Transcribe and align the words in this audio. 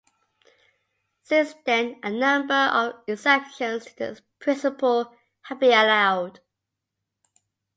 Since 1.21 1.53
then 1.63 1.99
a 2.01 2.09
number 2.09 2.55
of 2.55 3.03
exceptions 3.07 3.85
to 3.85 3.95
this 3.97 4.21
principle 4.39 5.13
have 5.43 5.59
been 5.59 5.73
allowed. 5.73 6.39